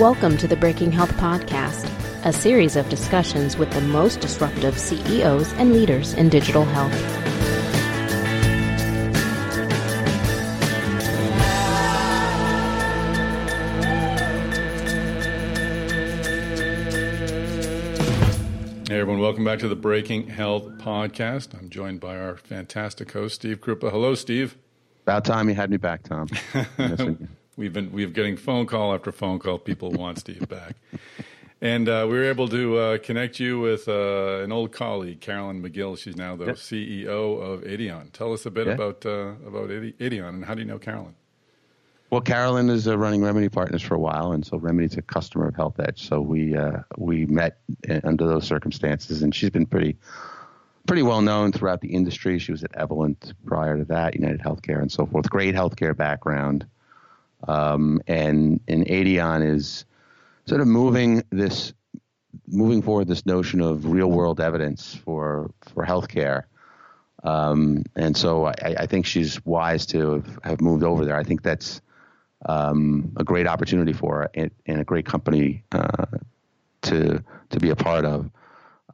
[0.00, 1.84] Welcome to the Breaking Health Podcast,
[2.24, 6.90] a series of discussions with the most disruptive CEOs and leaders in digital health.
[18.88, 21.52] Hey everyone, welcome back to the Breaking Health Podcast.
[21.52, 23.90] I'm joined by our fantastic host, Steve Krupa.
[23.90, 24.56] Hello, Steve.
[25.02, 26.28] About time you had me back, Tom.
[27.56, 29.58] we've been we've getting phone call after phone call.
[29.58, 30.76] People want Steve back,
[31.60, 35.62] and uh, we were able to uh, connect you with uh, an old colleague, Carolyn
[35.62, 35.98] Magill.
[35.98, 36.56] She's now the yep.
[36.56, 38.10] CEO of Aetion.
[38.12, 38.74] Tell us a bit yeah.
[38.74, 41.14] about uh, about Aetion and how do you know Carolyn?
[42.10, 45.46] Well, Carolyn is uh, running Remedy Partners for a while, and so Remedy's a customer
[45.46, 46.00] of HealthEdge.
[46.00, 49.96] So we uh, we met uh, under those circumstances, and she's been pretty
[50.88, 52.40] pretty well known throughout the industry.
[52.40, 55.30] She was at Evolent prior to that, United Healthcare, and so forth.
[55.30, 56.66] Great healthcare background,
[57.48, 59.84] um, and and Aetion is
[60.46, 61.72] sort of moving this
[62.46, 66.44] moving forward this notion of real world evidence for for healthcare.
[67.22, 71.16] Um, and so I, I, think she's wise to have, have moved over there.
[71.16, 71.82] I think that's
[72.46, 76.06] um, a great opportunity for her and, and a great company uh,
[76.82, 78.30] to to be a part of.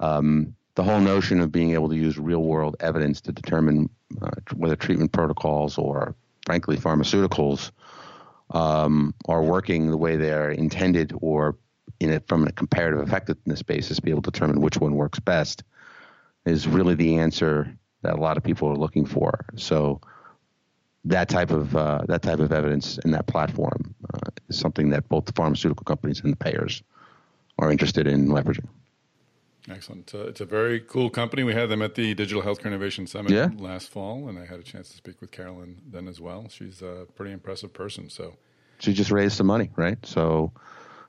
[0.00, 3.88] Um, the whole notion of being able to use real world evidence to determine
[4.20, 7.70] uh, whether treatment protocols or, frankly, pharmaceuticals
[8.50, 11.56] um, are working the way they're intended or
[12.00, 15.64] in it from a comparative effectiveness basis, be able to determine which one works best
[16.44, 19.44] is really the answer that a lot of people are looking for.
[19.56, 20.00] So
[21.04, 25.08] that type of uh, that type of evidence in that platform uh, is something that
[25.08, 26.82] both the pharmaceutical companies and the payers
[27.58, 28.68] are interested in leveraging.
[29.68, 30.02] Excellent.
[30.02, 31.42] It's a, it's a very cool company.
[31.42, 33.48] We had them at the Digital Healthcare Innovation Summit yeah.
[33.56, 36.48] last fall, and I had a chance to speak with Carolyn then as well.
[36.48, 38.08] She's a pretty impressive person.
[38.08, 38.34] So
[38.78, 39.98] she just raised some money, right?
[40.06, 40.52] So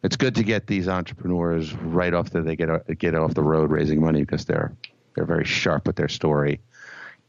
[0.04, 3.70] it's good to get these entrepreneurs right off the they get get off the road
[3.70, 4.74] raising money because they're
[5.16, 6.60] they're very sharp with their story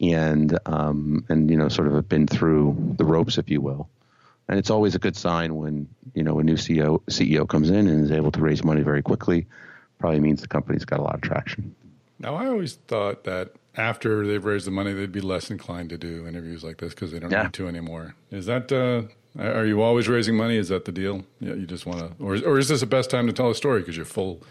[0.00, 3.88] and um, and you know sort of have been through the ropes, if you will.
[4.48, 7.88] And it's always a good sign when you know a new CEO CEO comes in
[7.88, 9.46] and is able to raise money very quickly.
[9.98, 11.74] Probably means the company's got a lot of traction.
[12.18, 15.98] Now, I always thought that after they've raised the money, they'd be less inclined to
[15.98, 17.44] do interviews like this because they don't yeah.
[17.44, 18.14] need to anymore.
[18.30, 18.72] Is that?
[18.72, 19.02] Uh,
[19.40, 20.56] are you always raising money?
[20.56, 21.24] Is that the deal?
[21.40, 23.54] Yeah, you just want to, or or is this the best time to tell a
[23.54, 24.42] story because you're full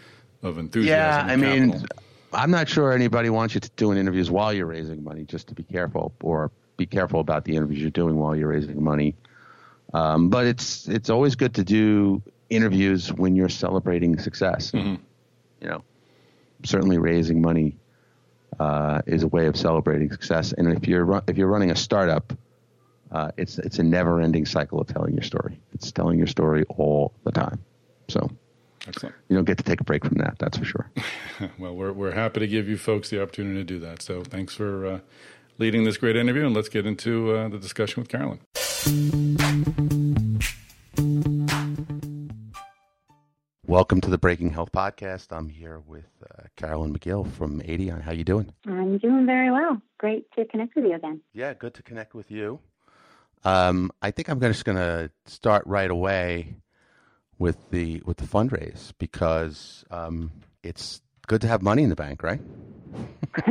[0.42, 1.28] of enthusiasm?
[1.28, 1.84] Yeah, I mean,
[2.32, 5.46] I'm not sure anybody wants you to do an interviews while you're raising money, just
[5.48, 9.14] to be careful, or be careful about the interviews you're doing while you're raising money.
[9.92, 14.70] Um, but it's it's always good to do interviews when you're celebrating success.
[14.70, 15.02] Mm-hmm.
[15.60, 15.84] You know,
[16.64, 17.76] certainly raising money
[18.58, 20.52] uh, is a way of celebrating success.
[20.52, 22.32] And if you're if you're running a startup,
[23.10, 25.60] uh, it's it's a never-ending cycle of telling your story.
[25.72, 27.60] It's telling your story all the time.
[28.08, 28.30] So.
[28.86, 29.16] Excellent.
[29.28, 30.90] You don't get to take a break from that, that's for sure.
[31.58, 34.00] well, we're, we're happy to give you folks the opportunity to do that.
[34.00, 35.00] So thanks for uh,
[35.58, 38.38] leading this great interview, and let's get into uh, the discussion with Carolyn.
[43.68, 45.26] Welcome to the Breaking Health Podcast.
[45.30, 48.00] I'm here with uh, Carolyn Magill from Aetion.
[48.00, 48.50] How you doing?
[48.66, 49.82] I'm doing very well.
[49.98, 51.20] Great to connect with you again.
[51.34, 52.60] Yeah, good to connect with you.
[53.44, 56.54] Um, I think I'm just going to start right away
[57.38, 62.22] with the with the fundraise because um, it's good to have money in the bank,
[62.22, 62.40] right?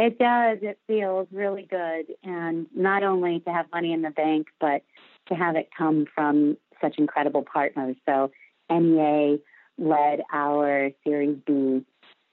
[0.00, 0.58] it does.
[0.62, 4.82] It feels really good, and not only to have money in the bank, but
[5.28, 7.94] to have it come from such incredible partners.
[8.04, 8.32] So
[8.70, 9.38] NEA
[9.78, 11.84] led our Series B,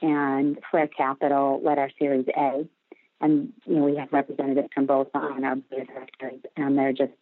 [0.02, 2.68] and Flare Capital led our Series A.
[3.22, 6.94] And you know we have representatives from both on our board of directors, and they're
[6.94, 7.14] just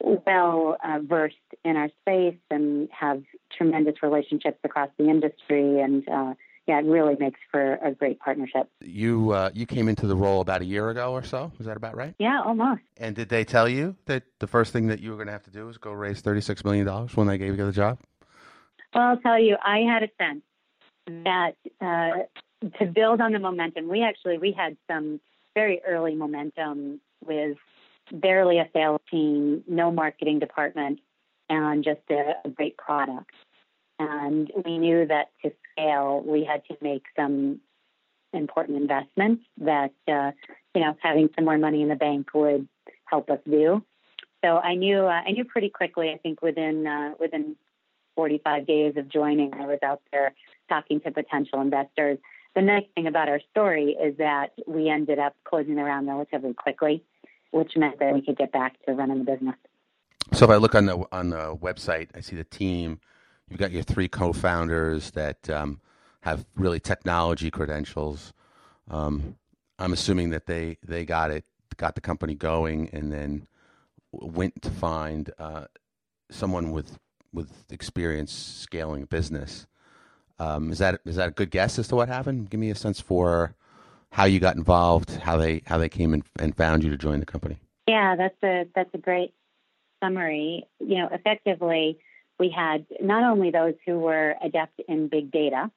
[0.00, 3.22] well uh, versed in our space and have
[3.56, 6.34] tremendous relationships across the industry and uh,
[6.66, 8.68] yeah, it really makes for a great partnership.
[8.80, 11.50] You uh, you came into the role about a year ago or so.
[11.58, 12.14] Is that about right?
[12.18, 12.82] Yeah, almost.
[12.96, 15.42] And did they tell you that the first thing that you were going to have
[15.44, 17.98] to do was go raise thirty six million dollars when they gave you the job?
[18.94, 20.42] Well, I'll tell you, I had a sense
[21.24, 25.20] that uh, to build on the momentum, we actually we had some
[25.54, 27.56] very early momentum with
[28.12, 31.00] barely a sales team, no marketing department,
[31.48, 33.30] and just a, a great product.
[33.98, 37.60] And we knew that to scale, we had to make some
[38.32, 40.32] important investments that, uh,
[40.74, 42.66] you know, having some more money in the bank would
[43.04, 43.84] help us do.
[44.44, 46.10] So I knew, uh, I knew pretty quickly.
[46.10, 47.56] I think within uh, within
[48.14, 50.34] 45 days of joining, I was out there
[50.68, 52.18] talking to potential investors.
[52.54, 56.54] The nice thing about our story is that we ended up closing the round relatively
[56.54, 57.02] quickly
[57.52, 59.54] which meant that we could get back to running the business.
[60.32, 63.00] So if I look on the on the website, I see the team
[63.48, 65.80] you've got your three co-founders that um,
[66.22, 68.32] have really technology credentials.
[68.90, 69.36] Um,
[69.78, 71.44] I'm assuming that they they got it,
[71.76, 73.46] got the company going, and then
[74.10, 75.66] went to find uh,
[76.30, 76.98] someone with
[77.32, 79.66] with experience scaling a business.
[80.38, 82.50] Um, is that is that a good guess as to what happened?
[82.50, 83.54] Give me a sense for
[84.10, 87.20] how you got involved, how they how they came in and found you to join
[87.20, 87.58] the company.
[87.86, 89.34] Yeah, that's a that's a great
[90.02, 90.66] summary.
[90.80, 91.98] You know, effectively,
[92.38, 95.70] we had not only those who were adept in big data,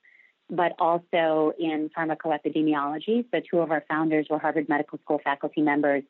[0.49, 3.25] but also in pharmacoepidemiology.
[3.31, 6.03] So, two of our founders were Harvard Medical School faculty members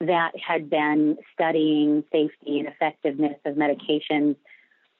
[0.00, 4.36] that had been studying safety and effectiveness of medications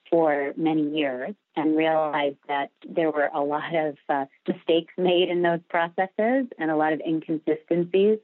[0.09, 5.41] for many years and realized that there were a lot of uh, mistakes made in
[5.41, 8.19] those processes and a lot of inconsistencies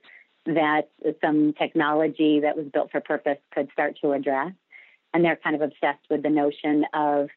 [0.46, 0.90] that
[1.22, 4.52] some technology that was built for purpose could start to address.
[5.14, 7.30] And they're kind of obsessed with the notion of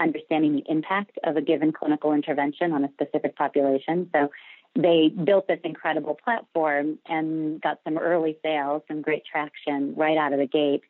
[0.00, 4.08] understanding the impact of a given clinical intervention on a specific population.
[4.12, 4.30] So
[4.74, 10.32] they built this incredible platform and got some early sales, some great traction right out
[10.32, 10.82] of the gate,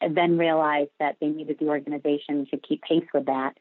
[0.00, 3.56] then realized that they needed the organization to keep pace with that.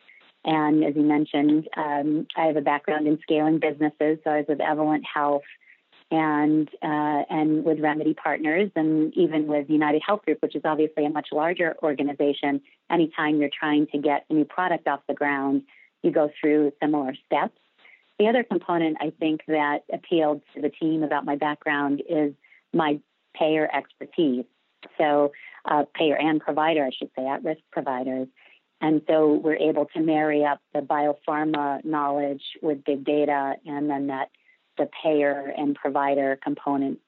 [0.45, 4.19] And as you mentioned, um, I have a background in scaling businesses.
[4.23, 5.43] So I was with Evolent Health
[6.11, 11.05] and uh, and with Remedy Partners, and even with United Health Group, which is obviously
[11.05, 12.61] a much larger organization.
[12.91, 15.63] Anytime you're trying to get a new product off the ground,
[16.03, 17.57] you go through similar steps.
[18.19, 22.33] The other component I think that appealed to the team about my background is
[22.73, 22.99] my
[23.35, 24.45] payer expertise.
[24.97, 25.31] So,
[25.65, 28.27] uh, payer and provider, I should say, at risk providers.
[28.81, 34.07] And so we're able to marry up the biopharma knowledge with big data and then
[34.07, 34.29] that
[34.77, 36.99] the payer and provider component.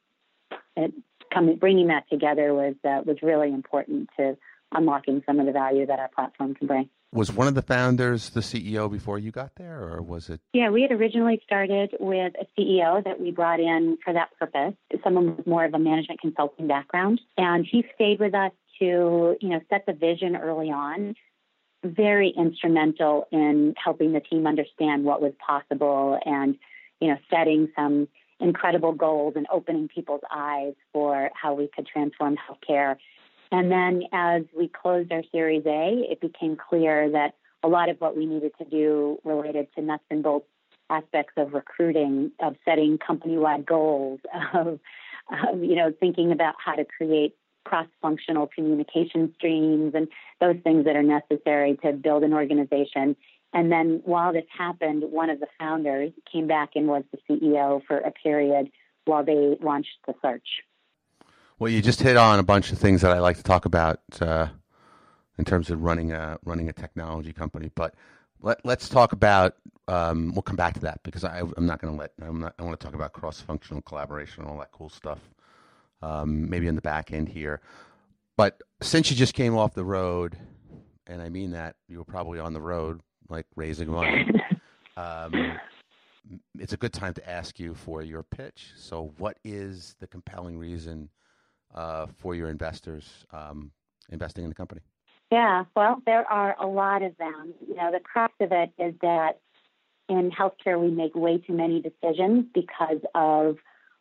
[1.33, 4.38] Coming, bringing that together was uh, was really important to
[4.71, 6.89] unlocking some of the value that our platform can bring.
[7.12, 10.41] Was one of the founders the CEO before you got there, or was it?
[10.53, 14.73] Yeah, we had originally started with a CEO that we brought in for that purpose.
[15.03, 19.50] Someone with more of a management consulting background, and he stayed with us to you
[19.50, 21.15] know set the vision early on.
[21.83, 26.57] Very instrumental in helping the team understand what was possible and
[27.00, 28.07] you know, setting some
[28.39, 32.97] incredible goals and opening people's eyes for how we could transform healthcare.
[33.51, 38.00] And then as we closed our Series A, it became clear that a lot of
[38.00, 40.47] what we needed to do related to nuts and bolts
[40.89, 44.19] aspects of recruiting, of setting company-wide goals,
[44.53, 44.80] of,
[45.31, 50.07] of you know thinking about how to create cross-functional communication streams and
[50.39, 53.15] those things that are necessary to build an organization
[53.56, 57.81] and then while this happened, one of the founders came back and was the CEO
[57.88, 58.69] for a period
[59.06, 60.45] while they launched the search.
[61.57, 64.01] Well, you just hit on a bunch of things that I like to talk about
[64.19, 64.47] uh,
[65.37, 67.71] in terms of running a running a technology company.
[67.73, 67.95] But
[68.41, 69.55] let, us talk about.
[69.87, 72.11] Um, we'll come back to that because I, am not going to let.
[72.21, 75.19] I'm not, I want to talk about cross functional collaboration and all that cool stuff.
[76.01, 77.61] Um, maybe in the back end here.
[78.35, 80.37] But since you just came off the road,
[81.07, 82.99] and I mean that you were probably on the road
[83.29, 84.29] like raising money.
[84.97, 85.57] um,
[86.59, 88.71] it's a good time to ask you for your pitch.
[88.75, 91.09] So, what is the compelling reason
[91.75, 93.72] uh, for your investors um,
[94.10, 94.82] investing in the company?
[95.32, 97.53] Yeah, well, there are a lot of them.
[97.67, 99.39] You know, the crux of it is that
[100.08, 103.58] in healthcare we make way too many decisions because of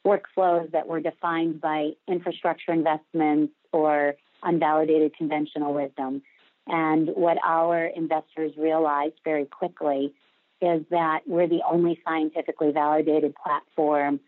[0.06, 6.22] workflows that were defined by infrastructure investments or unvalidated conventional wisdom.
[6.66, 10.12] And what our investors realized very quickly
[10.60, 14.20] is that we're the only scientifically validated platform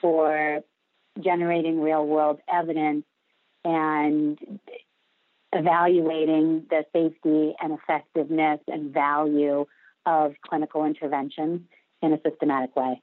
[0.00, 0.60] for
[1.20, 3.04] generating real world evidence
[3.64, 4.38] and
[5.52, 9.66] evaluating the safety and effectiveness and value
[10.06, 11.60] of clinical interventions
[12.02, 13.00] in a systematic way.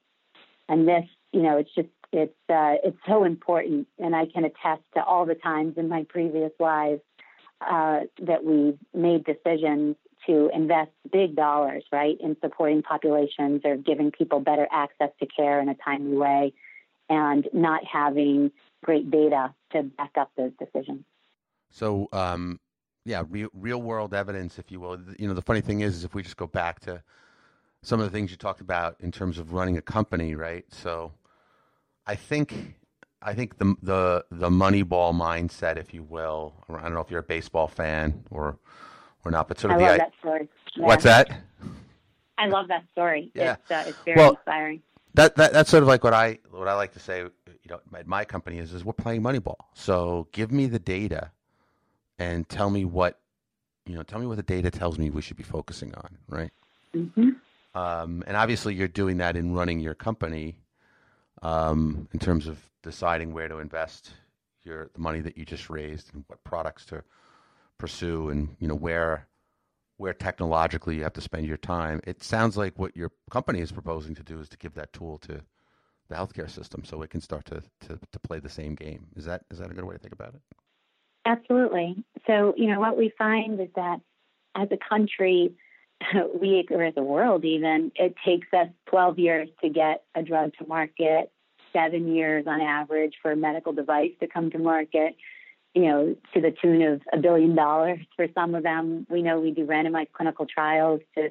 [0.68, 4.82] And this, you know, it's just it's uh, it's so important, and I can attest
[4.94, 7.02] to all the times in my previous lives
[7.60, 9.96] uh, that we've made decisions
[10.26, 15.60] to invest big dollars, right, in supporting populations or giving people better access to care
[15.60, 16.52] in a timely way,
[17.08, 18.50] and not having
[18.84, 21.04] great data to back up those decisions.
[21.70, 22.60] So, um,
[23.04, 24.98] yeah, real, real world evidence, if you will.
[25.18, 27.02] You know, the funny thing is, is if we just go back to
[27.82, 30.64] some of the things you talked about in terms of running a company, right?
[30.70, 31.12] So,
[32.06, 32.76] I think
[33.22, 36.54] I think the the the Moneyball mindset, if you will.
[36.68, 38.58] I don't know if you're a baseball fan or
[39.24, 40.48] or not, but sort of I the love that story.
[40.76, 40.86] Yeah.
[40.86, 41.42] What's that?
[42.38, 43.32] I love that story.
[43.34, 43.54] Yeah.
[43.54, 44.82] It's, uh, it's very well, inspiring.
[45.16, 47.20] That, that that's sort of like what I what I like to say.
[47.20, 49.56] You know, at my company is is we're playing Moneyball.
[49.74, 51.30] So give me the data,
[52.18, 53.18] and tell me what
[53.86, 56.50] you know, tell me what the data tells me we should be focusing on, right?
[56.94, 57.30] Mm-hmm.
[57.74, 60.56] Um, and obviously, you're doing that in running your company
[61.42, 64.10] um, in terms of deciding where to invest
[64.64, 67.02] your the money that you just raised and what products to
[67.78, 69.26] pursue, and you know where
[69.98, 72.00] where technologically you have to spend your time.
[72.04, 75.18] It sounds like what your company is proposing to do is to give that tool
[75.18, 75.40] to
[76.08, 79.06] the healthcare system so it can start to, to, to play the same game.
[79.16, 80.40] Is that is that a good way to think about it?
[81.24, 82.04] Absolutely.
[82.26, 84.00] So, you know, what we find is that
[84.54, 85.54] as a country,
[86.40, 90.52] we, or as a world even, it takes us 12 years to get a drug
[90.58, 91.32] to market,
[91.72, 95.16] seven years on average for a medical device to come to market,
[95.76, 99.06] you know, to the tune of a billion dollars for some of them.
[99.10, 101.28] We know we do randomized clinical trials to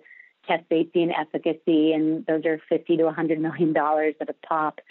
[0.47, 4.81] test safety and efficacy, and those are 50 to 100 million dollars at a pop.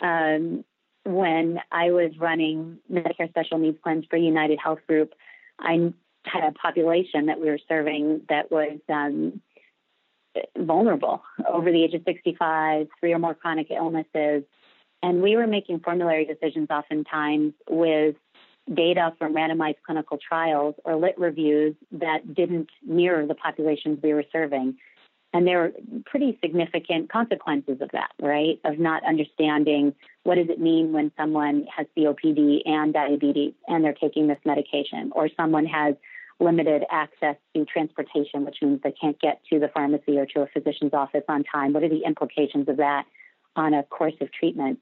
[0.00, 0.62] Um,
[1.04, 5.14] when I was running Medicare special needs plans for United Health Group,
[5.58, 5.90] I
[6.26, 9.40] had a population that we were serving that was um,
[10.58, 14.44] vulnerable over the age of 65, three or more chronic illnesses.
[15.02, 18.16] And we were making formulary decisions oftentimes with
[18.74, 24.24] data from randomized clinical trials or lit reviews that didn't mirror the populations we were
[24.32, 24.76] serving.
[25.34, 25.72] And there are
[26.06, 28.58] pretty significant consequences of that, right?
[28.64, 33.92] Of not understanding what does it mean when someone has COPD and diabetes and they're
[33.92, 35.94] taking this medication, or someone has
[36.40, 40.46] limited access to transportation, which means they can't get to the pharmacy or to a
[40.46, 41.72] physician's office on time.
[41.72, 43.04] What are the implications of that
[43.56, 44.78] on a course of treatment?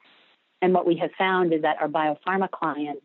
[0.62, 3.02] And what we have found is that our biopharma clients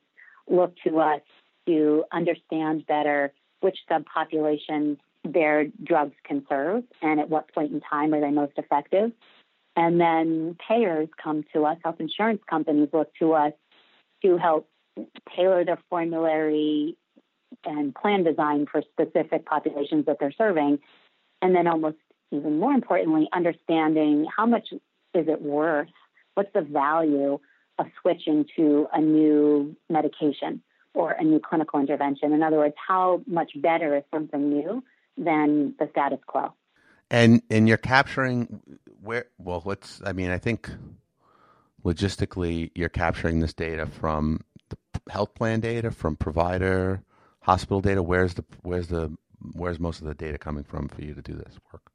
[0.51, 1.21] look to us
[1.67, 8.13] to understand better which subpopulations their drugs can serve and at what point in time
[8.13, 9.11] are they most effective.
[9.75, 13.53] And then payers come to us, health insurance companies look to us
[14.23, 14.67] to help
[15.35, 16.97] tailor their formulary
[17.63, 20.79] and plan design for specific populations that they're serving.
[21.41, 21.97] And then, almost
[22.31, 25.89] even more importantly, understanding how much is it worth?
[26.35, 27.39] What's the value
[27.81, 30.61] of switching to a new medication
[30.93, 32.33] or a new clinical intervention?
[32.33, 34.83] In other words, how much better is something new
[35.17, 36.53] than the status quo?
[37.09, 38.61] And and you're capturing
[39.01, 39.25] where?
[39.37, 40.01] Well, let's.
[40.05, 40.69] I mean, I think
[41.83, 44.77] logistically, you're capturing this data from the
[45.09, 47.03] health plan data, from provider
[47.41, 48.01] hospital data?
[48.01, 49.11] Where's the where's the
[49.53, 51.91] where's most of the data coming from for you to do this work?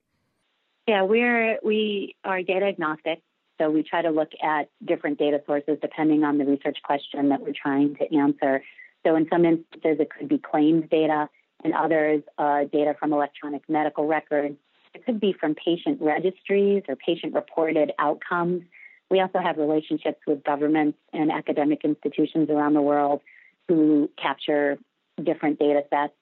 [0.86, 3.22] Yeah, we're we are data agnostic,
[3.58, 7.40] so we try to look at different data sources depending on the research question that
[7.40, 8.62] we're trying to answer.
[9.06, 11.28] So in some instances, it could be claims data,
[11.64, 14.56] and others, uh, data from electronic medical records.
[14.94, 18.62] It could be from patient registries or patient reported outcomes.
[19.10, 23.20] We also have relationships with governments and academic institutions around the world
[23.68, 24.78] who capture
[25.22, 26.14] different data sets.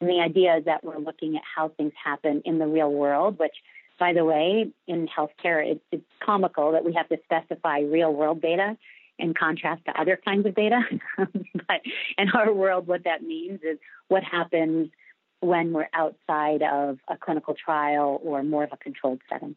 [0.00, 3.38] And the idea is that we're looking at how things happen in the real world,
[3.38, 3.54] which,
[4.02, 8.42] by the way, in healthcare, it, it's comical that we have to specify real world
[8.42, 8.76] data
[9.16, 10.80] in contrast to other kinds of data.
[11.16, 11.80] but
[12.18, 13.78] in our world, what that means is
[14.08, 14.90] what happens
[15.38, 19.54] when we're outside of a clinical trial or more of a controlled setting.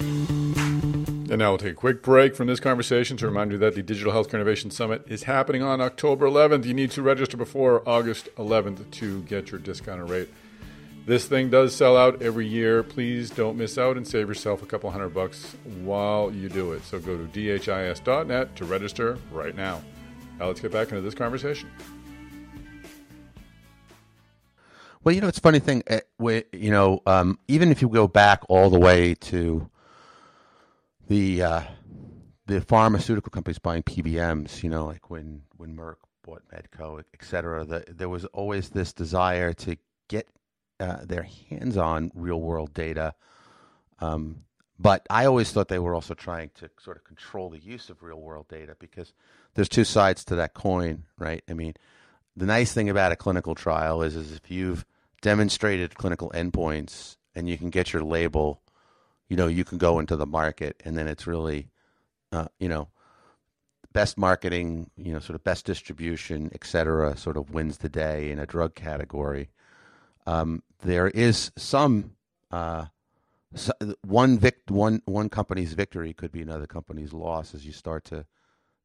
[0.00, 3.82] And now we'll take a quick break from this conversation to remind you that the
[3.84, 6.64] Digital Healthcare Innovation Summit is happening on October 11th.
[6.64, 10.30] You need to register before August 11th to get your discounted rate.
[11.06, 12.82] This thing does sell out every year.
[12.82, 16.82] Please don't miss out and save yourself a couple hundred bucks while you do it.
[16.84, 19.82] So go to dhis.net to register right now.
[20.38, 21.68] Now let's get back into this conversation.
[25.02, 25.82] Well, you know, it's a funny thing.
[25.88, 26.00] Uh,
[26.52, 29.68] you know, um, even if you go back all the way to
[31.08, 31.62] the uh,
[32.46, 37.66] the pharmaceutical companies buying PBMs, you know, like when when Merck bought Medco, et cetera,
[37.66, 39.76] the, there was always this desire to
[40.08, 40.26] get
[40.80, 43.14] uh, their hands on real world data.
[44.00, 44.44] Um,
[44.78, 48.02] but I always thought they were also trying to sort of control the use of
[48.02, 49.12] real world data because
[49.54, 51.42] there's two sides to that coin, right?
[51.48, 51.74] I mean,
[52.36, 54.84] the nice thing about a clinical trial is, is if you've
[55.22, 58.60] demonstrated clinical endpoints and you can get your label
[59.28, 61.68] you know you can go into the market and then it's really
[62.32, 62.88] uh, you know
[63.92, 68.30] best marketing you know sort of best distribution et cetera sort of wins the day
[68.30, 69.48] in a drug category
[70.26, 72.12] um, there is some
[72.50, 72.86] uh,
[74.02, 78.26] one vict one one company's victory could be another company's loss as you start to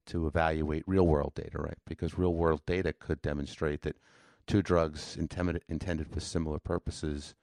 [0.05, 3.95] to evaluate real world data right because real world data could demonstrate that
[4.47, 7.35] two drugs intended intended for similar purposes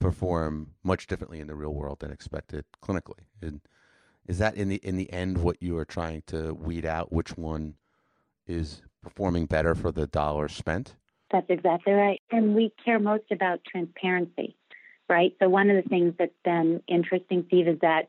[0.00, 3.26] perform much differently in the real world than expected clinically.
[3.40, 3.60] And
[4.26, 7.12] is that in the in the end what you are trying to weed out?
[7.12, 7.74] Which one
[8.46, 10.96] is performing better for the dollar spent?
[11.30, 12.20] That's exactly right.
[12.30, 14.56] And we care most about transparency,
[15.08, 15.34] right?
[15.38, 18.08] So, one of the things that's been interesting, Steve, is that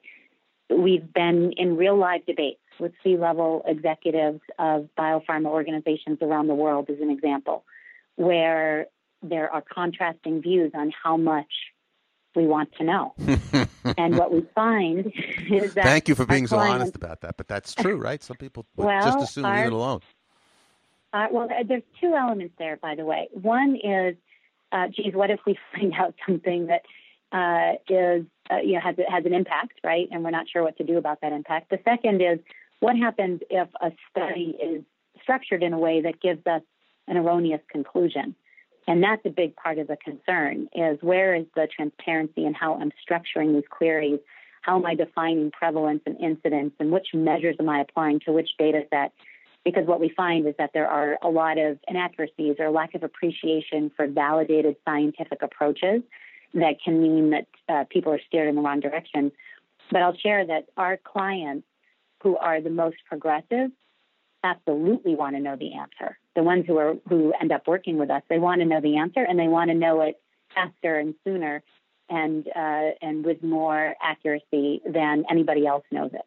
[0.70, 6.56] we've been in real live debates with C level executives of biopharma organizations around the
[6.56, 7.64] world, as an example,
[8.16, 8.88] where
[9.22, 11.52] there are contrasting views on how much
[12.36, 13.14] we want to know.
[13.98, 15.12] and what we find
[15.52, 15.84] is that.
[15.84, 18.24] Thank you for being so honest about that, but that's true, right?
[18.24, 20.02] Some people well, just assume leave it alone.
[21.14, 23.28] Uh, well, there's two elements there, by the way.
[23.34, 24.16] One is,
[24.72, 26.84] uh, geez, what if we find out something that
[27.32, 30.08] uh, is, uh, you know, has has an impact, right?
[30.12, 31.70] And we're not sure what to do about that impact.
[31.70, 32.40] The second is,
[32.80, 34.84] what happens if a study is
[35.22, 36.62] structured in a way that gives us
[37.08, 38.36] an erroneous conclusion?
[38.88, 42.76] And that's a big part of the concern is where is the transparency in how
[42.76, 44.20] I'm structuring these queries?
[44.64, 48.50] How am I defining prevalence and incidence and which measures am I applying to which
[48.58, 49.14] data set?
[49.64, 53.04] Because what we find is that there are a lot of inaccuracies or lack of
[53.04, 56.02] appreciation for validated scientific approaches
[56.54, 59.32] that can mean that uh, people are steered in the wrong direction.
[59.92, 61.68] But I'll share that our clients
[62.24, 63.72] who are the most progressive
[64.44, 66.18] absolutely want to know the answer.
[66.36, 68.98] The ones who are who end up working with us, they want to know the
[68.98, 70.20] answer and they want to know it
[70.54, 71.64] faster and sooner
[72.10, 76.26] and uh, and with more accuracy than anybody else knows it.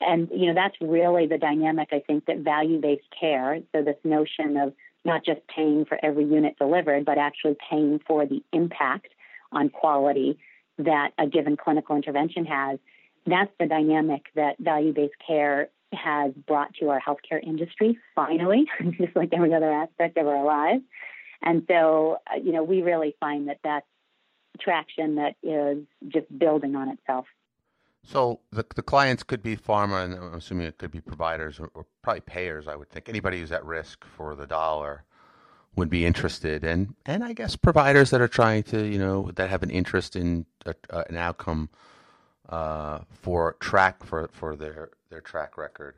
[0.00, 3.60] And you know that's really the dynamic I think that value-based care.
[3.72, 4.72] So this notion of
[5.04, 9.08] not just paying for every unit delivered, but actually paying for the impact
[9.52, 10.38] on quality
[10.78, 12.78] that a given clinical intervention has.
[13.26, 18.64] That's the dynamic that value-based care has brought to our healthcare industry, finally,
[18.98, 20.82] just like every other aspect of our lives.
[21.42, 23.86] And so, uh, you know, we really find that that's
[24.60, 27.26] traction that is just building on itself.
[28.04, 31.70] So the the clients could be pharma, and I'm assuming it could be providers or,
[31.74, 32.66] or, probably payers.
[32.66, 35.04] I would think anybody who's at risk for the dollar
[35.76, 39.50] would be interested, and and I guess providers that are trying to you know that
[39.50, 41.68] have an interest in a, uh, an outcome
[42.48, 45.96] uh, for track for for their their track record.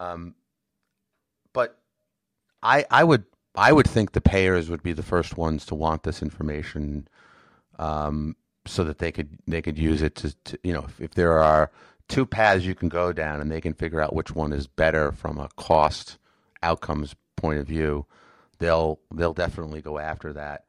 [0.00, 0.34] Um,
[1.52, 1.78] but
[2.62, 6.02] I I would I would think the payers would be the first ones to want
[6.02, 7.08] this information,
[7.78, 11.14] um, so that they could they could use it to, to you know if, if,
[11.14, 11.70] there are
[12.08, 15.12] two paths you can go down and they can figure out which one is better
[15.12, 16.18] from a cost
[16.62, 18.06] outcomes point of view,
[18.58, 20.64] they'll they'll definitely go after that.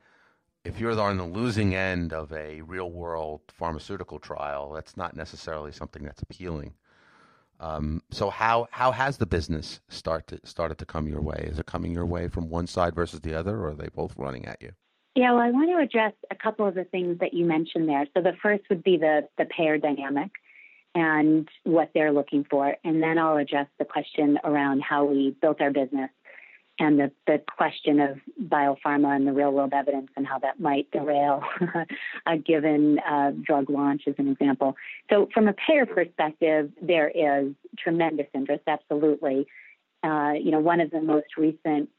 [0.64, 5.72] If you're on the losing end of a real world pharmaceutical trial, that's not necessarily
[5.72, 6.74] something that's appealing.
[7.60, 11.48] Um, so how how has the business start to, started to come your way?
[11.52, 14.16] Is it coming your way from one side versus the other, or are they both
[14.18, 14.72] running at you?
[15.16, 18.06] Yeah, well, I want to address a couple of the things that you mentioned there.
[18.14, 20.32] So the first would be the the payer dynamic
[20.96, 25.62] and what they're looking for, and then I'll address the question around how we built
[25.62, 26.10] our business
[26.80, 30.90] and the, the question of biopharma and the real world evidence and how that might
[30.92, 31.44] derail
[32.26, 34.76] a given uh, drug launch, as an example.
[35.10, 39.46] So, from a payer perspective, there is tremendous interest, absolutely.
[40.04, 41.90] Uh, you know, one of the most recent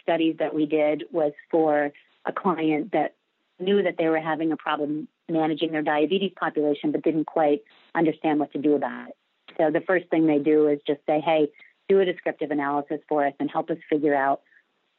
[0.00, 1.92] studies that we did was for
[2.24, 3.14] a client that
[3.58, 7.62] knew that they were having a problem managing their diabetes population, but didn't quite
[7.94, 9.16] understand what to do about it.
[9.58, 11.48] So, the first thing they do is just say, hey,
[11.88, 14.40] do a descriptive analysis for us and help us figure out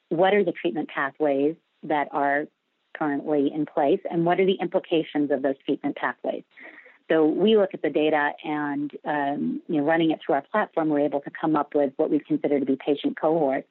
[0.09, 2.45] what are the treatment pathways that are
[2.95, 6.43] currently in place and what are the implications of those treatment pathways.
[7.09, 10.89] So we look at the data and um, you know, running it through our platform,
[10.89, 13.67] we're able to come up with what we consider to be patient cohorts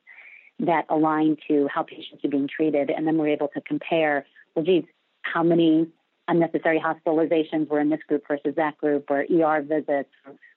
[0.60, 4.26] that align to how patients are being treated, and then we're able to compare.
[4.54, 4.84] Well, geez,
[5.22, 5.88] how many
[6.28, 10.10] unnecessary hospitalizations were in this group versus that group, or ER visits,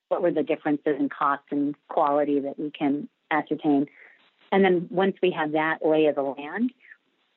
[0.10, 3.88] what were the differences in cost and quality that we can ascertain.
[4.51, 6.71] And then once we have that lay of the land,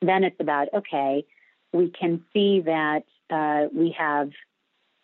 [0.01, 1.25] then it's about okay,
[1.73, 4.31] we can see that uh, we have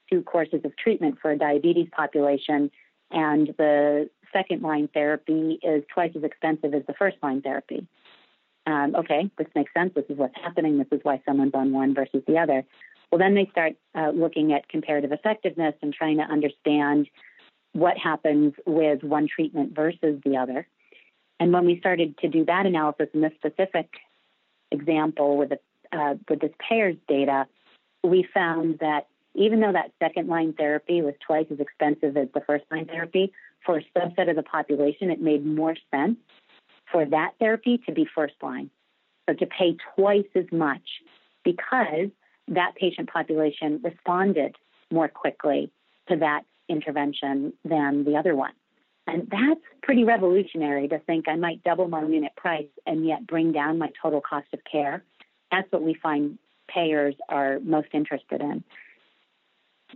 [0.09, 2.71] two courses of treatment for a diabetes population,
[3.11, 7.87] and the second line therapy is twice as expensive as the first line therapy.
[8.67, 9.93] Um, okay, this makes sense.
[9.95, 10.77] This is what's happening.
[10.77, 12.65] This is why someone's on one versus the other.
[13.11, 17.07] Well, then they start uh, looking at comparative effectiveness and trying to understand
[17.73, 20.67] what happens with one treatment versus the other.
[21.39, 23.89] And when we started to do that analysis in this specific
[24.71, 25.59] example with the,
[25.91, 27.45] uh, with this payers data,
[28.03, 32.41] we found that even though that second line therapy was twice as expensive as the
[32.41, 33.33] first line therapy,
[33.65, 36.17] for a subset of the population, it made more sense
[36.91, 38.69] for that therapy to be first line.
[39.27, 40.83] So to pay twice as much
[41.43, 42.09] because
[42.47, 44.55] that patient population responded
[44.91, 45.71] more quickly
[46.09, 48.53] to that intervention than the other one.
[49.07, 53.51] And that's pretty revolutionary to think I might double my unit price and yet bring
[53.51, 55.03] down my total cost of care.
[55.51, 58.63] That's what we find payers are most interested in.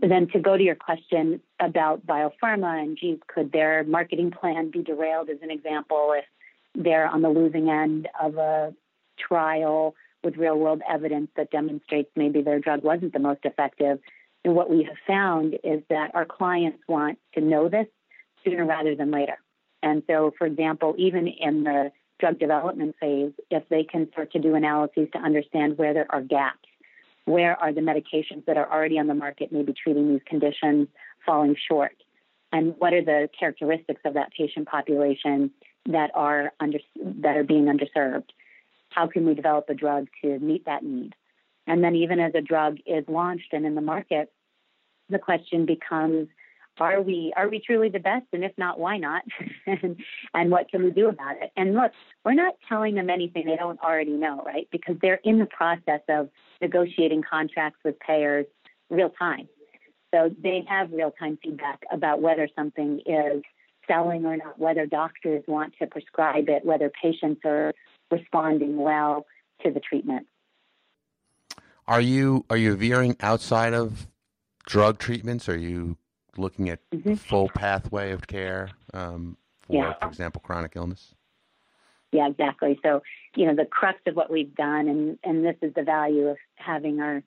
[0.01, 4.81] Then to go to your question about biopharma and geez, could their marketing plan be
[4.81, 6.25] derailed as an example if
[6.73, 8.73] they're on the losing end of a
[9.17, 13.99] trial with real world evidence that demonstrates maybe their drug wasn't the most effective?
[14.45, 17.87] And what we have found is that our clients want to know this
[18.45, 19.37] sooner rather than later.
[19.83, 24.39] And so, for example, even in the drug development phase, if they can start to
[24.39, 26.68] do analyses to understand where there are gaps,
[27.29, 30.87] where are the medications that are already on the market, maybe treating these conditions,
[31.25, 31.95] falling short,
[32.51, 35.51] and what are the characteristics of that patient population
[35.85, 36.79] that are under,
[37.21, 38.29] that are being underserved?
[38.89, 41.13] How can we develop a drug to meet that need?
[41.67, 44.33] And then, even as a drug is launched and in the market,
[45.09, 46.27] the question becomes
[46.79, 48.25] are we are we truly the best?
[48.33, 49.23] And if not why not?
[49.65, 49.97] And,
[50.33, 51.51] and what can we do about it?
[51.55, 51.91] And look
[52.25, 54.67] we're not telling them anything they don't already know right?
[54.71, 56.29] Because they're in the process of
[56.61, 58.47] negotiating contracts with payers
[58.89, 59.47] real time.
[60.13, 63.43] So they have real time feedback about whether something is
[63.87, 67.73] selling or not whether doctors want to prescribe it whether patients are
[68.11, 69.25] responding well
[69.63, 70.25] to the treatment.
[71.87, 74.07] Are you are you veering outside of
[74.65, 75.49] drug treatments?
[75.49, 75.97] Are you
[76.37, 77.15] looking at mm-hmm.
[77.15, 79.93] full pathway of care um, for, yeah.
[80.01, 81.13] for example, chronic illness?
[82.11, 82.79] Yeah, exactly.
[82.83, 83.01] So,
[83.35, 86.37] you know, the crux of what we've done, and, and this is the value of
[86.55, 87.23] having our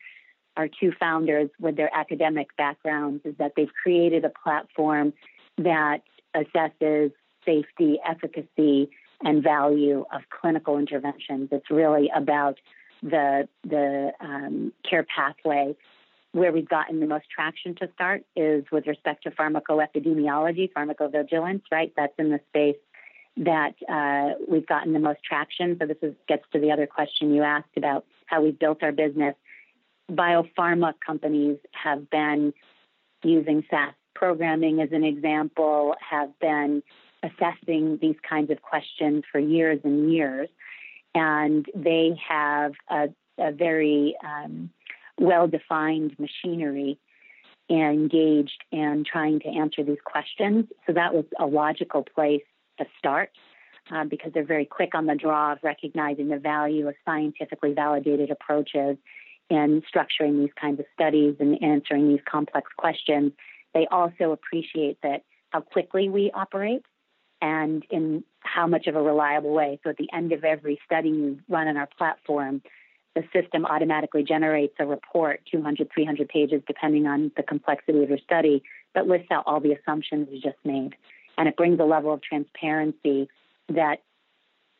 [0.58, 5.14] our two founders with their academic backgrounds, is that they've created a platform
[5.56, 6.02] that
[6.36, 7.10] assesses
[7.46, 8.90] safety, efficacy,
[9.24, 11.48] and value of clinical interventions.
[11.52, 12.58] It's really about
[13.02, 15.74] the the um, care pathway
[16.32, 21.92] where we've gotten the most traction to start is with respect to pharmacoepidemiology, pharmacovigilance, right?
[21.96, 22.76] That's in the space
[23.36, 25.76] that uh, we've gotten the most traction.
[25.78, 28.92] So this is, gets to the other question you asked about how we built our
[28.92, 29.34] business.
[30.10, 32.52] Biopharma companies have been
[33.22, 36.82] using SAS programming as an example, have been
[37.22, 40.48] assessing these kinds of questions for years and years.
[41.14, 44.70] And they have a, a very um,
[45.18, 46.98] well defined machinery
[47.70, 50.66] engaged in trying to answer these questions.
[50.86, 52.42] So that was a logical place
[52.78, 53.30] to start
[53.90, 58.30] uh, because they're very quick on the draw of recognizing the value of scientifically validated
[58.30, 58.96] approaches
[59.50, 63.32] in structuring these kinds of studies and answering these complex questions.
[63.74, 66.84] They also appreciate that how quickly we operate
[67.40, 69.80] and in how much of a reliable way.
[69.82, 72.62] So at the end of every study you run on our platform,
[73.14, 78.18] the system automatically generates a report, 200, 300 pages, depending on the complexity of your
[78.18, 78.62] study,
[78.94, 80.94] that lists out all the assumptions you just made.
[81.36, 83.28] And it brings a level of transparency
[83.68, 84.02] that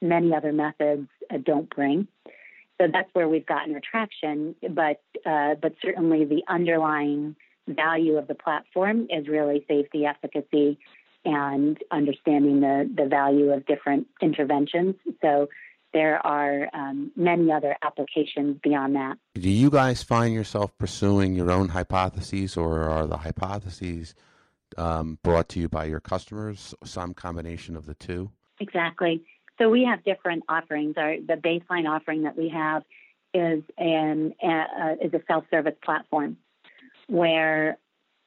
[0.01, 2.09] many other methods uh, don't bring.
[2.81, 4.55] So that's where we've gotten traction.
[4.69, 7.37] But uh, but certainly the underlying
[7.69, 10.79] value of the platform is really safety, efficacy,
[11.25, 14.97] and understanding the the value of different interventions.
[15.21, 15.49] So
[15.93, 19.19] there are um, many other applications beyond that.
[19.35, 24.15] Do you guys find yourself pursuing your own hypotheses, or are the hypotheses
[24.79, 28.31] um, brought to you by your customers, some combination of the two?
[28.61, 29.23] Exactly.
[29.59, 30.95] So we have different offerings.
[30.97, 32.83] Our, the baseline offering that we have
[33.35, 36.37] is an uh, is a self-service platform
[37.09, 37.79] where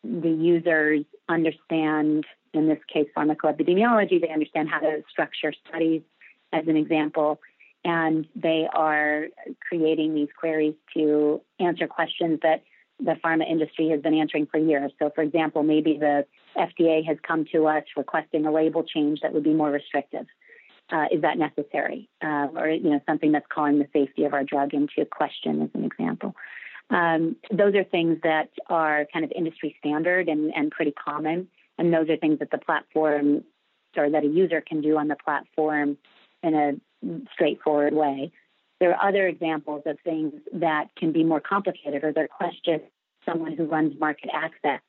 [0.04, 4.22] the users understand, in this case, pharmacoepidemiology.
[4.22, 6.04] They understand how to structure studies,
[6.54, 7.40] as an example,
[7.86, 9.28] and they are
[9.70, 12.64] creating these queries to answer questions that
[13.00, 14.92] the pharma industry has been answering for years.
[15.00, 16.26] So, for example, maybe the
[16.58, 20.26] FDA has come to us requesting a label change that would be more restrictive.
[20.92, 22.10] Uh, is that necessary?
[22.24, 25.70] Uh, or you know something that's calling the safety of our drug into question, as
[25.74, 26.36] an example.
[26.90, 31.94] Um, those are things that are kind of industry standard and, and pretty common, and
[31.94, 33.44] those are things that the platform
[33.98, 35.98] or that a user can do on the platform
[36.46, 36.74] in a
[37.34, 38.32] straightforward way.
[38.80, 42.82] There are other examples of things that can be more complicated, or they're questions
[43.26, 44.82] someone who runs market access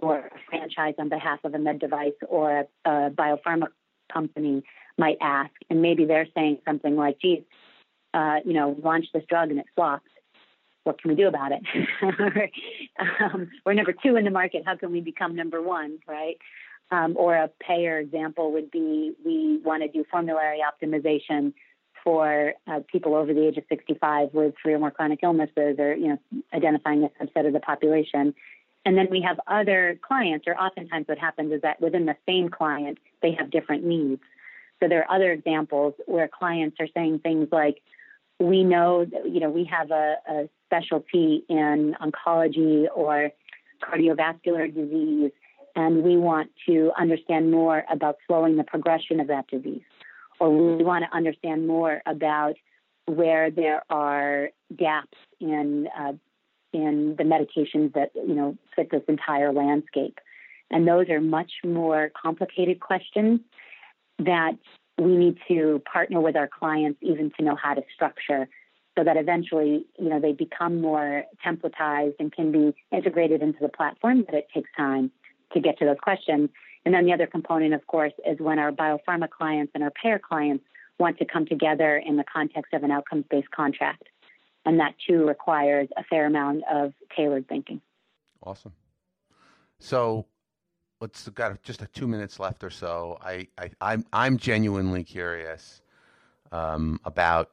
[0.00, 3.66] or a franchise on behalf of a med device or a, a biopharma
[4.12, 4.62] company
[4.98, 5.52] might ask.
[5.70, 7.42] And maybe they're saying something like, geez,
[8.12, 10.08] uh, you know, launch this drug and it flops.
[10.84, 11.62] What can we do about it?
[13.20, 14.62] um, we're number two in the market.
[14.66, 16.36] How can we become number one, right?
[16.94, 21.52] Um, or a payer example would be we want to do formulary optimization
[22.04, 25.94] for uh, people over the age of 65 with three or more chronic illnesses, or
[25.94, 26.18] you know,
[26.52, 28.32] identifying a subset of the population.
[28.84, 32.48] And then we have other clients, or oftentimes what happens is that within the same
[32.48, 34.22] client, they have different needs.
[34.80, 37.82] So there are other examples where clients are saying things like,
[38.38, 43.30] we know that, you know, we have a, a specialty in oncology or
[43.82, 45.32] cardiovascular disease,
[45.76, 49.82] and we want to understand more about slowing the progression of that disease.
[50.40, 52.54] Or we want to understand more about
[53.06, 56.12] where there are gaps in uh,
[56.72, 60.18] in the medications that you know fit this entire landscape.
[60.70, 63.40] And those are much more complicated questions
[64.18, 64.52] that
[64.98, 68.48] we need to partner with our clients even to know how to structure
[68.96, 73.68] so that eventually, you know, they become more templatized and can be integrated into the
[73.68, 75.10] platform, but it takes time
[75.52, 76.50] to get to those questions.
[76.84, 80.18] And then the other component, of course, is when our biopharma clients and our payer
[80.18, 80.64] clients
[80.98, 84.04] want to come together in the context of an outcomes based contract.
[84.66, 87.80] And that too requires a fair amount of tailored thinking.
[88.42, 88.72] Awesome.
[89.78, 90.26] So
[91.00, 93.18] let's got just a two minutes left or so.
[93.22, 95.82] I, I I'm I'm genuinely curious
[96.52, 97.50] um, about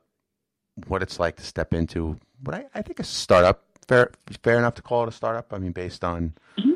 [0.88, 3.64] what it's like to step into what I, I think a startup.
[3.88, 4.12] Fair
[4.44, 5.52] fair enough to call it a startup.
[5.54, 6.71] I mean, based on mm-hmm.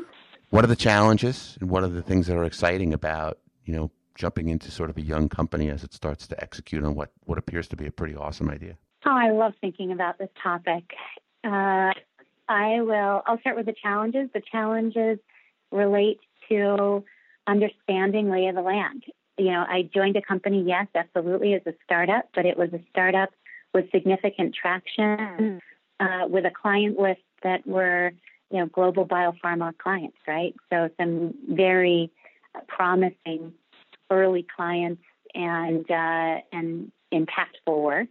[0.56, 3.90] What are the challenges and what are the things that are exciting about you know
[4.14, 7.36] jumping into sort of a young company as it starts to execute on what what
[7.36, 8.74] appears to be a pretty awesome idea.
[9.04, 10.84] Oh, I love thinking about this topic.
[11.44, 11.92] Uh,
[12.48, 13.22] I will.
[13.26, 14.30] I'll start with the challenges.
[14.32, 15.18] The challenges
[15.70, 17.04] relate to
[17.46, 19.04] understanding lay of the land.
[19.36, 22.80] You know, I joined a company, yes, absolutely, as a startup, but it was a
[22.88, 23.28] startup
[23.74, 25.60] with significant traction,
[26.00, 28.12] uh, with a client list that were,
[28.50, 30.54] you know, global biopharma clients, right?
[30.70, 32.10] So some very
[32.68, 33.52] promising
[34.10, 35.02] early clients
[35.34, 38.08] and uh, and impactful work.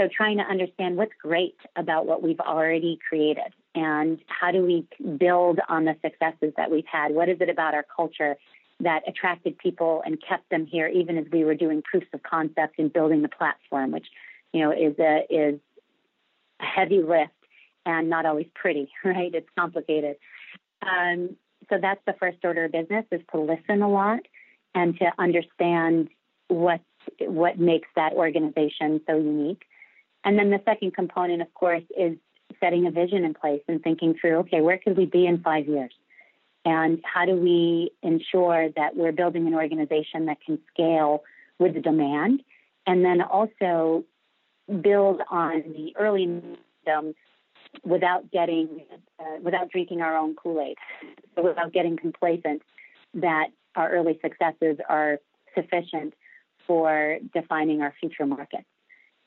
[0.00, 4.86] So trying to understand what's great about what we've already created and how do we
[5.16, 7.12] build on the successes that we've had?
[7.12, 8.36] What is it about our culture
[8.80, 12.78] that attracted people and kept them here, even as we were doing proofs of concept
[12.78, 14.06] and building the platform, which
[14.52, 15.60] you know is a is
[16.60, 17.32] a heavy lift
[17.84, 19.34] and not always pretty, right?
[19.34, 20.16] It's complicated.
[20.82, 21.36] Um,
[21.70, 24.20] so that's the first order of business is to listen a lot
[24.74, 26.08] and to understand
[26.48, 26.80] what
[27.20, 29.62] what makes that organization so unique.
[30.24, 32.16] And then the second component, of course, is
[32.60, 35.66] setting a vision in place and thinking through, okay, where could we be in five
[35.66, 35.92] years?
[36.64, 41.24] And how do we ensure that we're building an organization that can scale
[41.58, 42.42] with the demand?
[42.86, 44.04] And then also
[44.80, 46.40] build on the early
[47.84, 48.84] without getting,
[49.18, 50.76] uh, without drinking our own Kool Aid,
[51.34, 52.62] so without getting complacent
[53.14, 55.18] that our early successes are
[55.54, 56.14] sufficient
[56.66, 58.64] for defining our future markets.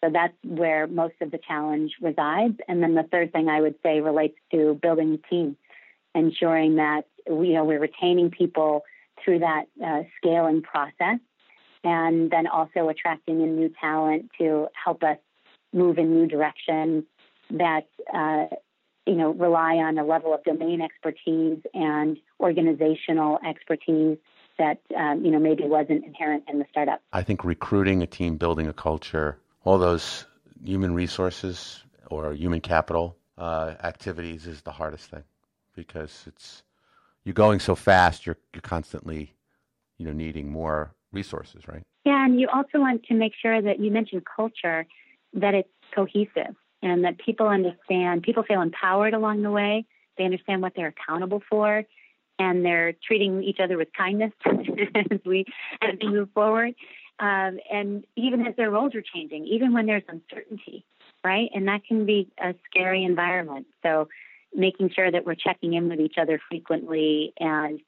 [0.04, 2.58] So that's where most of the challenge resides.
[2.68, 5.58] And then the third thing I would say relates to building a team,
[6.14, 8.84] ensuring that we, you know, we're retaining people
[9.24, 11.20] through that uh, scaling process,
[11.84, 15.18] and then also attracting in new talent to help us
[15.74, 17.04] move in new directions
[17.52, 18.46] that uh,
[19.06, 24.18] you know rely on a level of domain expertise and organizational expertise
[24.58, 27.02] that um, you know maybe wasn't inherent in the startup.
[27.14, 30.26] I think recruiting a team, building a culture, all those
[30.64, 35.24] human resources or human capital uh, activities is the hardest thing
[35.76, 36.64] because it's
[37.24, 38.26] you're going so fast.
[38.26, 39.34] You're you're constantly,
[39.98, 41.84] you know, needing more resources, right?
[42.06, 44.86] Yeah, and you also want to make sure that you mentioned culture,
[45.34, 48.24] that it's cohesive and that people understand.
[48.24, 49.86] People feel empowered along the way.
[50.18, 51.84] They understand what they're accountable for,
[52.40, 55.46] and they're treating each other with kindness as we
[55.82, 56.76] as we move forward.
[57.20, 60.86] Um, and even as their roles are changing, even when there's uncertainty,
[61.24, 61.50] right?
[61.54, 63.68] And that can be a scary environment.
[63.84, 64.10] So,
[64.54, 67.80] making sure that we're checking in with each other frequently and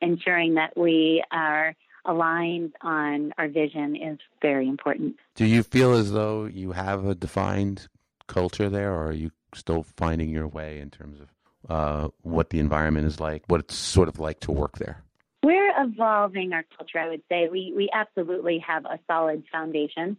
[0.00, 5.16] ensuring that we are aligned on our vision is very important.
[5.34, 7.88] Do you feel as though you have a defined
[8.26, 11.28] culture there, or are you still finding your way in terms of
[11.70, 15.02] uh, what the environment is like, what it's sort of like to work there?
[15.42, 17.48] We're evolving our culture, I would say.
[17.50, 20.16] We, we absolutely have a solid foundation.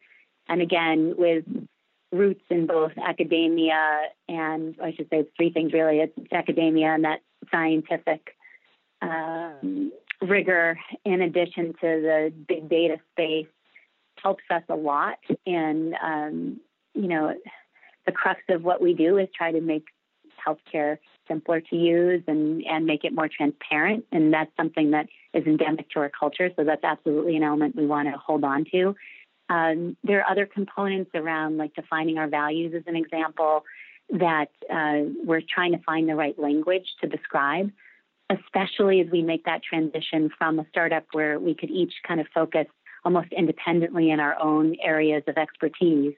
[0.47, 1.45] And again, with
[2.11, 5.99] roots in both academia and I should say three things really.
[5.99, 7.19] It's academia and that
[7.51, 8.35] scientific
[9.01, 9.91] um,
[10.21, 13.47] rigor in addition to the big data space
[14.21, 16.59] helps us a lot in um,
[16.93, 17.33] you know
[18.05, 19.85] the crux of what we do is try to make
[20.45, 24.05] healthcare simpler to use and, and make it more transparent.
[24.11, 26.49] And that's something that is endemic to our culture.
[26.55, 28.95] So that's absolutely an element we want to hold on to.
[29.49, 33.63] Um, there are other components around like defining our values as an example
[34.11, 37.71] that uh, we're trying to find the right language to describe,
[38.29, 42.27] especially as we make that transition from a startup where we could each kind of
[42.33, 42.67] focus
[43.03, 46.13] almost independently in our own areas of expertise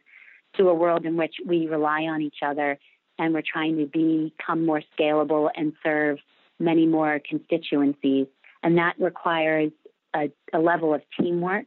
[0.55, 2.79] to a world in which we rely on each other
[3.19, 6.19] and we're trying to become more scalable and serve
[6.59, 8.27] many more constituencies.
[8.63, 9.71] And that requires
[10.15, 11.65] a, a level of teamwork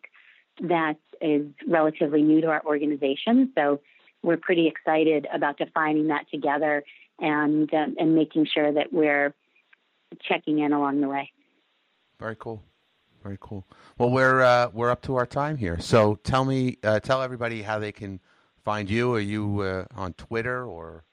[0.63, 3.53] that is relatively new to our organization.
[3.57, 3.81] So
[4.23, 6.85] we're pretty excited about defining that together
[7.19, 9.35] and uh, and making sure that we're
[10.23, 11.31] checking in along the way.
[12.19, 12.63] Very cool.
[13.23, 13.67] Very cool.
[13.99, 15.79] Well, we're uh, we're up to our time here.
[15.79, 18.21] So tell me, uh, tell everybody how they can
[18.65, 19.15] find you.
[19.15, 21.05] Are you uh, on Twitter or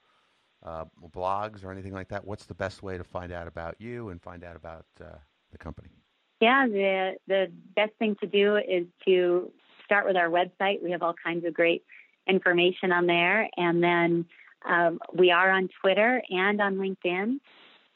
[0.64, 0.84] uh,
[1.14, 2.24] blogs or anything like that?
[2.24, 5.16] What's the best way to find out about you and find out about uh,
[5.52, 5.88] the company?
[6.40, 9.50] Yeah, the the best thing to do is to
[9.84, 10.82] start with our website.
[10.82, 11.84] We have all kinds of great
[12.28, 14.26] information on there, and then
[14.68, 17.38] um, we are on Twitter and on LinkedIn.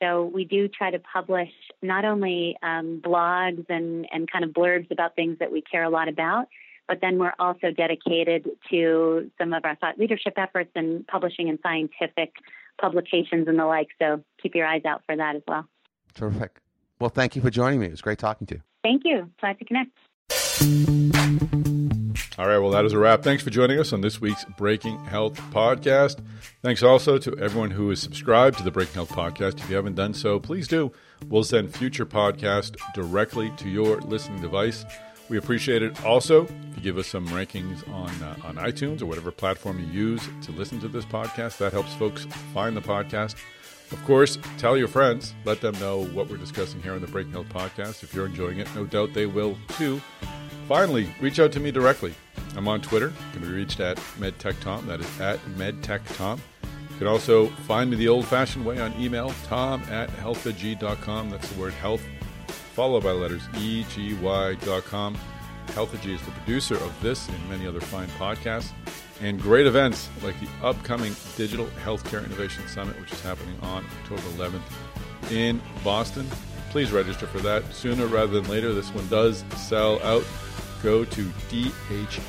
[0.02, 4.90] So we do try to publish not only um, blogs and, and kind of blurbs
[4.90, 6.48] about things that we care a lot about,
[6.92, 11.58] but then we're also dedicated to some of our thought leadership efforts and publishing in
[11.62, 12.34] scientific
[12.78, 13.88] publications and the like.
[13.98, 15.66] So keep your eyes out for that as well.
[16.12, 16.58] Terrific.
[17.00, 17.86] Well, thank you for joining me.
[17.86, 18.62] It was great talking to you.
[18.82, 19.30] Thank you.
[19.40, 19.90] Glad to connect.
[22.38, 23.22] All right, well, that is a wrap.
[23.22, 26.22] Thanks for joining us on this week's Breaking Health podcast.
[26.62, 29.60] Thanks also to everyone who is subscribed to the Breaking Health podcast.
[29.60, 30.92] If you haven't done so, please do.
[31.28, 34.84] We'll send future podcasts directly to your listening device.
[35.28, 39.06] We appreciate it also if you give us some rankings on uh, on iTunes or
[39.06, 41.58] whatever platform you use to listen to this podcast.
[41.58, 43.36] That helps folks find the podcast.
[43.92, 45.34] Of course, tell your friends.
[45.44, 48.02] Let them know what we're discussing here on the Breaking Health podcast.
[48.02, 50.00] If you're enjoying it, no doubt they will too.
[50.66, 52.14] Finally, reach out to me directly.
[52.56, 53.12] I'm on Twitter.
[53.32, 54.86] Can be reached at MedTechTom.
[54.86, 56.38] That is at MedTechTom.
[56.90, 61.30] You can also find me the old-fashioned way on email, tom at healthegy.com.
[61.30, 62.02] That's the word health,
[62.74, 65.18] followed by letters E-G-Y.com.
[65.68, 68.72] Healthegy is the producer of this and many other fine podcasts
[69.20, 74.22] and great events like the upcoming Digital Healthcare Innovation Summit, which is happening on October
[74.36, 76.26] 11th in Boston.
[76.70, 78.72] Please register for that sooner rather than later.
[78.72, 80.24] This one does sell out.
[80.82, 82.26] Go to dhis.net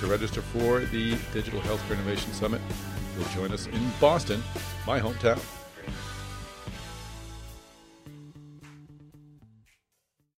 [0.00, 2.60] to register for the Digital Healthcare Innovation Summit.
[3.16, 4.42] You'll join us in Boston,
[4.86, 5.40] my hometown.